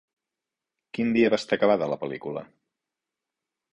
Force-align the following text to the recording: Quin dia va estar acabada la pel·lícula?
Quin 0.97 1.11
dia 1.17 1.29
va 1.33 1.39
estar 1.41 1.59
acabada 1.59 1.91
la 1.93 1.99
pel·lícula? 2.05 2.47